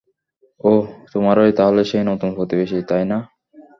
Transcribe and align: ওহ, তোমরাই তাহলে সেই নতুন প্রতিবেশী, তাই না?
ওহ, 0.61 0.83
তোমরাই 1.11 1.51
তাহলে 1.51 1.81
সেই 1.85 2.03
নতুন 2.03 2.29
প্রতিবেশী, 2.37 2.77
তাই 2.89 3.03
না? 3.05 3.17